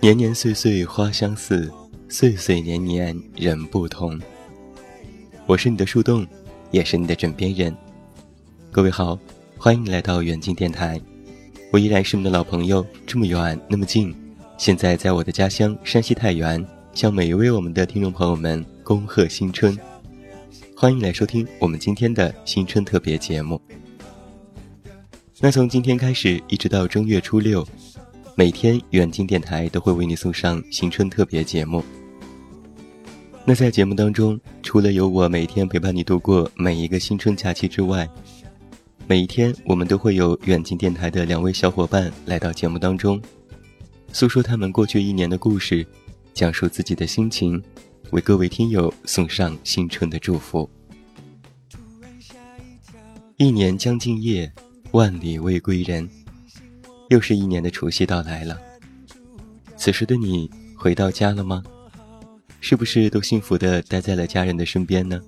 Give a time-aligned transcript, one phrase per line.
[0.00, 1.72] 年年岁岁花相似，
[2.10, 4.20] 岁岁年年人不同。
[5.46, 6.26] 我是你的树洞，
[6.70, 7.74] 也是你的枕边人。
[8.70, 9.18] 各位好，
[9.56, 11.00] 欢迎来到远近电台。
[11.72, 14.14] 我依然是你们的老朋友，这么远那么近。
[14.58, 19.74] 现在在我的家乡山西太原，向每一位我们的听众朋友们恭贺新春，
[20.76, 23.60] 欢迎来收听我们今天的新春特别节目。
[25.40, 27.64] 那从今天开始，一直到正月初六，
[28.34, 31.82] 每天远近电台都会为你送上新春特别节目。
[33.44, 38.08] 那在节目当中，除了有我每天陪伴你度过每一个新春假期之外，
[39.06, 43.22] 每一天，我们都会有远近电台的两位小伙伴来到节目当中，
[44.12, 45.86] 诉说他们过去一年的故事，
[46.32, 47.62] 讲述自己的心情，
[48.14, 50.70] 为各位听友送上新春的祝福。
[53.38, 54.50] 一年将尽夜，
[54.92, 56.08] 万里未归人，
[57.10, 58.56] 又是一年的除夕到来了。
[59.76, 61.60] 此时的你回到家了吗？
[62.60, 65.20] 是不是都幸福的待在了家人的身边呢？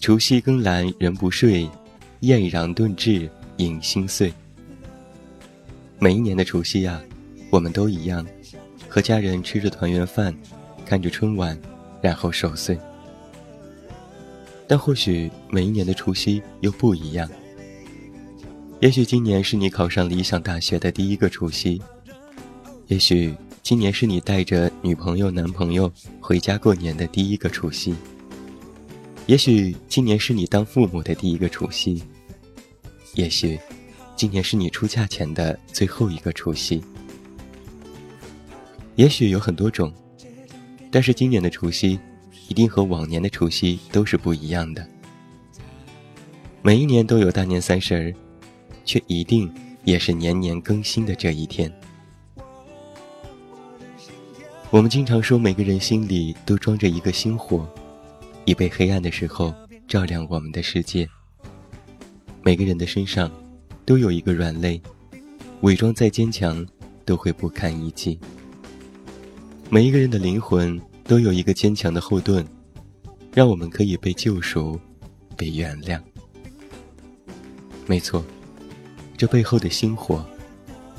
[0.00, 1.68] 除夕更阑人不睡，
[2.20, 4.32] 艳阳顿至影心碎。
[5.98, 7.02] 每一年的除夕呀，
[7.50, 8.24] 我们都一样，
[8.88, 10.32] 和家人吃着团圆饭，
[10.86, 11.58] 看着春晚，
[12.00, 12.78] 然后守岁。
[14.68, 17.28] 但或许每一年的除夕又不一样。
[18.80, 21.80] 也许今年是你考上理想大学的第一个除夕，
[22.88, 27.94] 也许今年是你带着女朋友、男朋友回家过年的第一个除夕。
[29.26, 32.02] 也许今年是你当父母的第一个除夕，
[33.14, 33.58] 也许
[34.14, 36.80] 今年是你出嫁前的最后一个除夕，
[38.94, 39.92] 也许有很多种，
[40.96, 42.00] 但是今年的除夕
[42.48, 44.88] 一定和往年的除夕都是不一样的。
[46.62, 48.14] 每一年都有大年三十儿，
[48.82, 49.52] 却一定
[49.84, 51.70] 也是年年更新的这一天。
[54.70, 57.68] 我们经常说，每个人心里都装着一个星火。
[58.46, 59.54] 已被黑暗的时候
[59.86, 61.06] 照亮我们的世界。
[62.42, 63.30] 每个人的身上
[63.84, 64.80] 都有一个软肋，
[65.60, 66.66] 伪装再坚强
[67.04, 68.18] 都会不堪一击。
[69.68, 72.46] 每一个人的灵魂都有一个坚强的后盾，
[73.34, 74.78] 让我们可以被救赎、
[75.36, 76.00] 被原谅。
[77.84, 78.24] 没错，
[79.16, 80.24] 这背后的星火，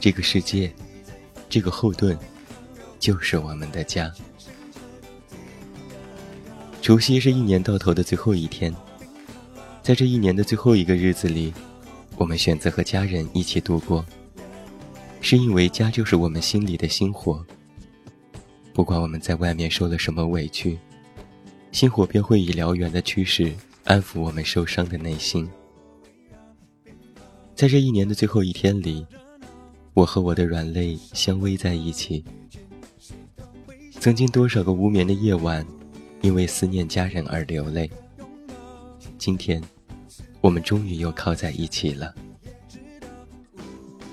[0.00, 0.72] 这个世界，
[1.48, 2.18] 这个后盾，
[2.98, 4.10] 就是我们的家。
[6.80, 8.74] 除夕是一年到头的最后一天，
[9.82, 11.52] 在这一年的最后一个日子里，
[12.16, 14.04] 我们选择和家人一起度过，
[15.20, 17.44] 是因为家就是我们心里的星火。
[18.74, 20.78] 不管我们在外面受了什么委屈，
[21.72, 23.50] 星火便会以燎原的趋势
[23.84, 25.48] 安抚我们受伤的内心。
[27.54, 29.06] 在这一年的最后一天里，
[29.94, 32.22] 我和我的软肋相偎在一起。
[34.00, 35.64] 曾经多少个无眠的夜晚。
[36.24, 37.90] 因为思念家人而流泪。
[39.18, 39.62] 今天，
[40.40, 42.14] 我们终于又靠在一起了。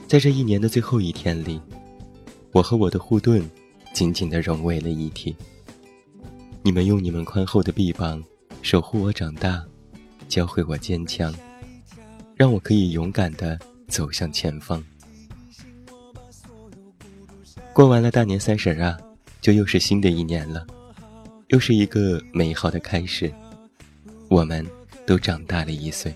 [0.10, 1.62] 在这一年的最后一天里，
[2.52, 3.50] 我和我的护盾
[3.94, 5.36] 紧紧地融为了一体。
[6.64, 8.24] 你们用你们宽厚的臂膀
[8.62, 9.64] 守护我长大，
[10.28, 11.34] 教会我坚强，
[12.36, 14.84] 让我可以勇敢地走向前方。
[17.74, 18.98] 过完了大年三十啊，
[19.40, 20.66] 就又是新的一年了。
[21.48, 23.30] 又是一个美好的开始，
[24.30, 24.66] 我们
[25.06, 26.14] 都长大了一岁。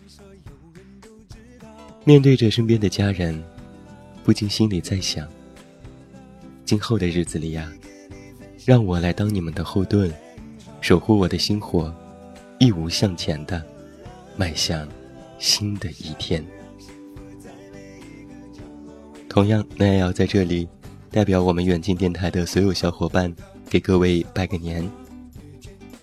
[2.06, 3.44] 面对着身边的家人，
[4.24, 5.28] 不禁心里在想：
[6.66, 7.72] 今后的日子里呀，
[8.66, 10.12] 让我来当你们的后盾，
[10.81, 11.94] 守护我的星火，
[12.59, 13.64] 义无向前的
[14.36, 14.88] 迈向
[15.38, 16.44] 新的一天。
[19.30, 20.67] 同样，那也要在这里
[21.12, 23.32] 代表我们远近电台的所有小伙伴，
[23.70, 24.90] 给各位拜个年。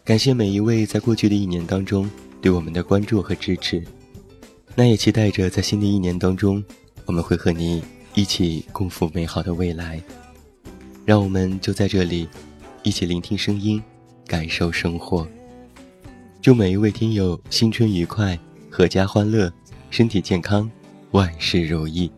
[0.05, 2.09] 感谢每一位在过去的一年当中
[2.41, 3.83] 对我们的关注和支持，
[4.77, 6.63] 那也期待着在新的一年当中，
[7.05, 7.83] 我们会和你
[8.15, 10.01] 一起共赴美好的未来。
[11.05, 12.29] 让我们就在这里，
[12.85, 13.83] 一起聆听声音，
[14.27, 15.27] 感受生活。
[16.41, 18.39] 祝每一位听友新春愉快，
[18.71, 19.53] 阖家欢乐，
[19.91, 20.71] 身体健康，
[21.11, 22.11] 万事如意。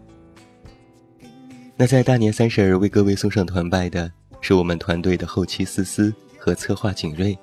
[1.77, 4.11] 那在大年三十儿为各位送上团拜的
[4.41, 7.37] 是我们团队的后期思思和策划景睿。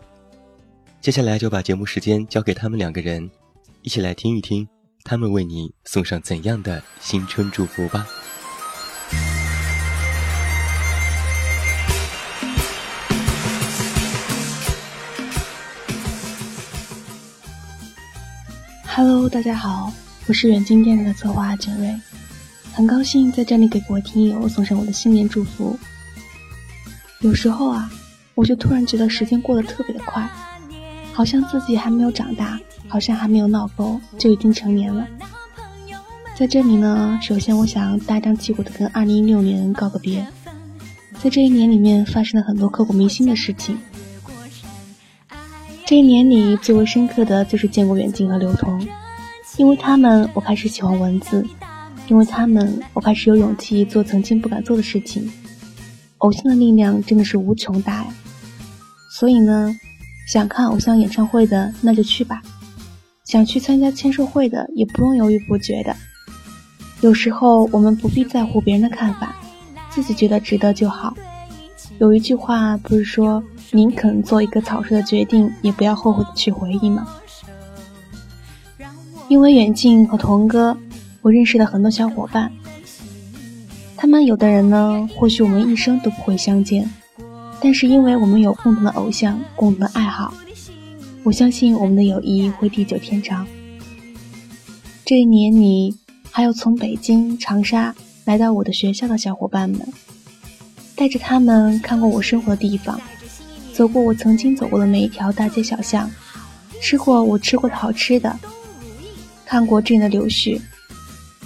[1.01, 3.27] 接下来就把节目时间交给他们两个人，
[3.81, 4.67] 一起来听一听
[5.03, 8.07] 他们为你送上怎样的新春祝福吧。
[19.03, 19.91] Hello，大家好，
[20.27, 21.91] 我是远近电台的策划简瑞，
[22.71, 25.75] 很高兴在这里给各位听友送上我的新年祝福。
[27.21, 27.91] 有时候啊，
[28.35, 30.29] 我就突然觉得时间过得特别的快，
[31.13, 35.07] 好像自己还没有长大，好像还没有闹够就已经成年了。
[36.35, 40.23] 在这里呢，首先我想大张旗鼓的跟2016年告个别，
[41.23, 43.75] 在这一年里面发生了很多刻骨铭心的事情。
[45.91, 48.81] 这一年里最为深刻的就是见过远近和刘同，
[49.57, 51.45] 因为他们我开始喜欢文字，
[52.07, 55.29] 因为他们我开始有勇气做曾经不敢做的事情。
[56.19, 58.07] 偶像的力量真的是无穷大呀！
[59.11, 59.75] 所以呢，
[60.31, 62.41] 想看偶像演唱会的那就去吧，
[63.25, 65.93] 想去参加签售会的也不用犹豫不决的。
[67.01, 69.35] 有时候我们不必在乎别人的看法，
[69.89, 71.13] 自己觉得值得就好。
[71.99, 73.43] 有一句话不是说。
[73.73, 77.07] 宁肯做一个草率的决定，也不要后悔的去回忆吗？
[79.29, 80.77] 因为远近和童哥，
[81.21, 82.51] 我认识了很多小伙伴。
[83.95, 86.91] 他们有的人呢，或许我们一生都不会相见，
[87.61, 90.33] 但是因为我们有共同的偶像、共同的爱好，
[91.23, 93.47] 我相信我们的友谊会地久天长。
[95.05, 95.95] 这一年里，
[96.29, 97.95] 还有从北京、长沙
[98.25, 99.87] 来到我的学校的小伙伴们，
[100.95, 102.99] 带着他们看过我生活的地方。
[103.81, 106.07] 走过我曾经走过的每一条大街小巷，
[106.79, 108.39] 吃过我吃过的好吃的，
[109.43, 110.61] 看过这里的柳絮，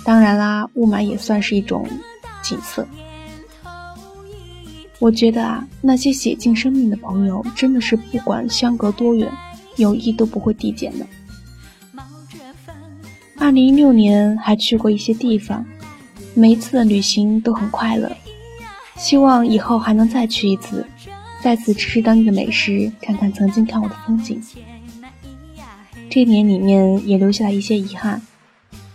[0.03, 1.87] 当然啦，雾霾也算是一种
[2.43, 2.85] 景色。
[4.99, 9.31] 我觉得啊，那些写尽生命的朋友，真的是不管相隔多远，
[9.77, 11.05] 友谊都不会递减的。
[13.37, 15.65] 二零一六年还去过一些地方，
[16.33, 18.11] 每一次的旅行都很快乐，
[18.97, 20.85] 希望以后还能再去一次。
[21.45, 24.41] 再次吃吃当地的美食，看看曾经看过的风景。
[26.09, 28.19] 这一年里面也留下了一些遗憾。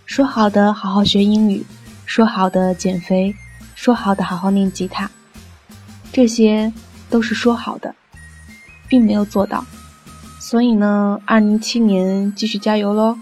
[0.05, 1.65] 说好的好好学英语，
[2.07, 3.33] 说好的减肥，
[3.77, 5.09] 说好的好好练吉他，
[6.13, 6.73] 这些
[7.09, 7.95] 都是说好的，
[8.89, 9.65] 并没有做到。
[10.41, 13.17] 所以呢，二零一七年继续加油喽！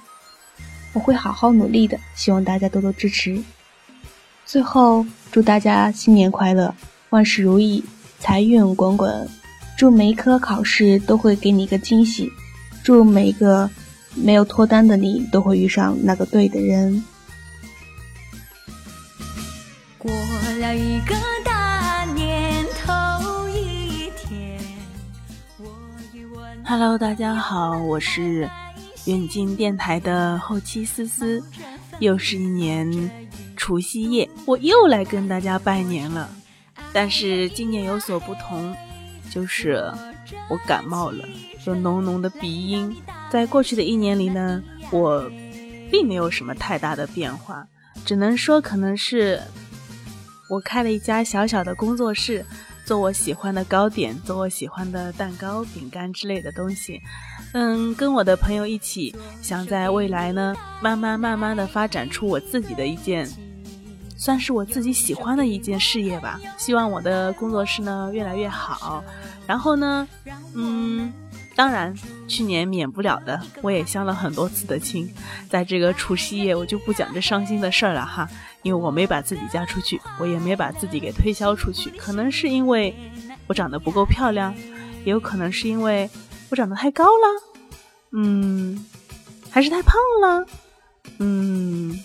[0.94, 3.42] 我会好好努力的，希望大家多多支持。
[4.46, 6.74] 最后，祝大家新年快乐，
[7.10, 7.84] 万事如意。
[8.20, 9.28] 财运滚滚，
[9.76, 12.30] 祝每一科考试都会给你一个惊喜，
[12.82, 13.70] 祝每一个
[14.14, 17.02] 没有脱单的你都会遇上那个对的人。
[19.96, 20.10] 过
[20.60, 24.60] 了一个大年头一天
[26.64, 28.50] ，Hello，大家好，我是
[29.06, 31.42] 远近电台的后期思思，
[32.00, 33.10] 又是一年
[33.56, 36.28] 除夕夜，我又来跟大家拜年了。
[36.92, 38.74] 但是今年有所不同，
[39.30, 39.82] 就是
[40.48, 41.24] 我感冒了，
[41.66, 42.96] 有浓浓的鼻音。
[43.30, 45.30] 在过去的一年里呢，我
[45.90, 47.66] 并没有什么太大的变化，
[48.04, 49.40] 只能说可能是
[50.48, 52.44] 我开了一家小小的工作室，
[52.86, 57.00] 做我喜欢的糕点，做我喜欢的蛋糕、饼干之类的东西。
[57.52, 63.28] 嗯，跟我的朋友一起，想在未来呢，慢慢慢慢的发展出我自己的一件。
[64.18, 66.38] 算是我自己喜欢的一件事业吧。
[66.58, 69.02] 希望我的工作室呢越来越好。
[69.46, 70.06] 然后呢，
[70.54, 71.10] 嗯，
[71.56, 71.94] 当然
[72.26, 75.10] 去年免不了的，我也相了很多次的亲。
[75.48, 78.28] 在这个除夕夜，我就不讲这伤心的事儿了哈，
[78.62, 81.88] 因为我没把自己嫁出去，我也没把自己给推销出去。
[81.90, 82.94] 可能是因为
[83.46, 84.54] 我长得不够漂亮，
[85.06, 86.10] 也有可能是因为
[86.50, 87.42] 我长得太高了，
[88.12, 88.84] 嗯，
[89.48, 90.46] 还是太胖了，
[91.20, 91.98] 嗯。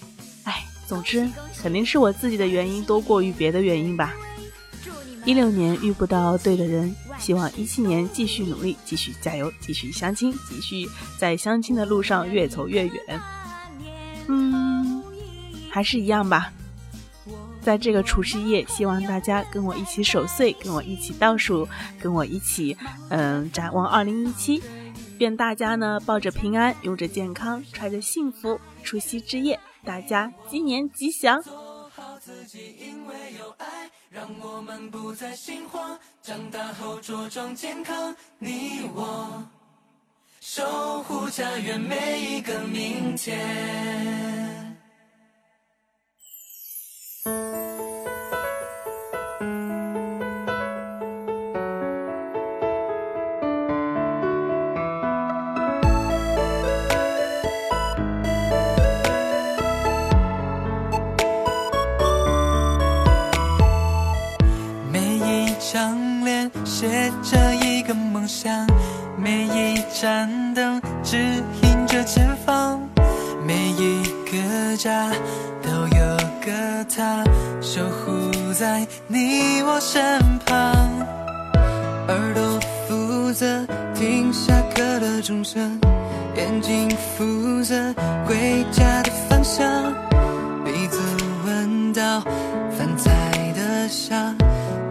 [0.88, 1.30] 总之，
[1.62, 4.14] 肯定是我自己的原因多过于别的原因吧。
[5.26, 13.22] 一六年遇不到对的人，希望一七年继续努力，继续加油，继续相亲，继续在相亲的路上越走越远。
[14.28, 15.02] 嗯，
[15.70, 16.52] 还是一样吧。
[17.62, 21.66] 在这个除夕夜，希望大家跟我一起守岁，跟我一起倒数，
[21.98, 22.76] 跟我一起，
[23.08, 24.62] 嗯，展望二零一七。
[25.20, 29.58] 愿大家呢抱着平安，拥着健康，揣着幸福，除夕之夜。
[29.86, 31.42] 大家新年吉祥。
[31.42, 36.00] 做好自己，因为有爱，让我们不再心慌。
[36.22, 39.44] 长大后茁壮健康，你我
[40.40, 44.33] 守护家园每一个明天。
[78.54, 80.56] 在你我身旁。
[82.08, 85.80] 耳朵负责听下课的钟声，
[86.36, 87.76] 眼睛负责
[88.26, 89.66] 回家的方向，
[90.64, 91.00] 鼻子
[91.46, 92.22] 闻到
[92.78, 93.10] 饭菜
[93.56, 94.36] 的香，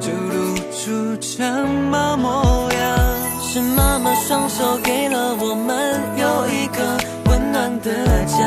[0.01, 2.99] 就露出这么模样。
[3.41, 6.99] 是妈妈双手给了我们有一个
[7.31, 8.39] 温暖的家，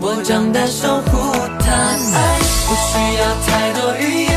[0.00, 1.18] 我长大守护
[1.58, 1.72] 它，
[2.14, 3.22] 爱不需要
[3.94, 4.27] 太多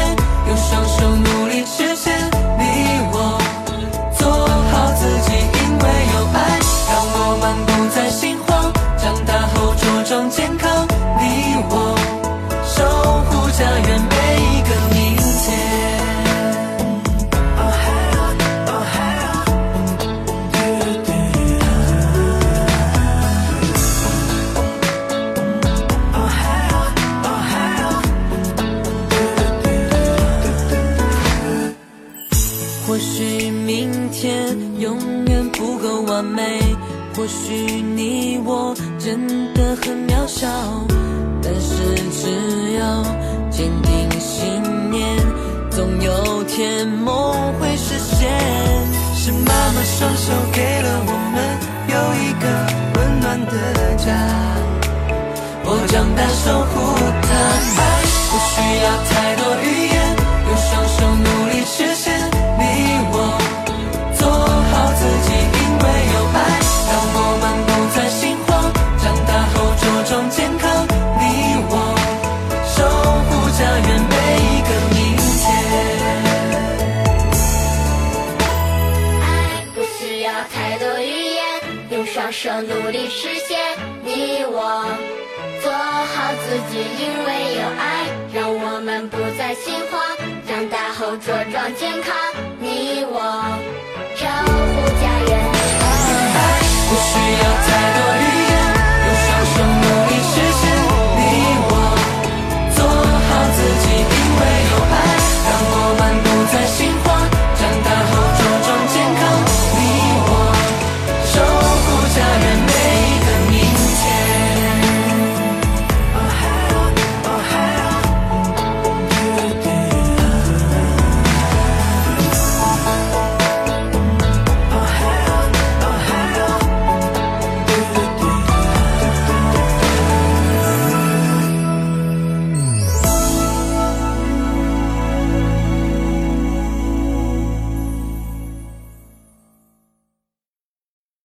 [46.86, 48.30] 梦会实现。
[49.16, 51.38] 是妈妈双手给了我们
[51.88, 52.44] 有一个
[52.96, 53.54] 温暖的
[53.96, 54.08] 家。
[55.64, 56.74] 我长大守护
[57.22, 57.30] 她，
[58.30, 58.54] 不需
[58.84, 58.88] 要
[82.62, 83.58] 努力实现。
[84.04, 84.86] 你我
[85.62, 90.02] 做好自己，因为有爱，让我们不再心慌。
[90.48, 92.14] 长大后茁壮健康，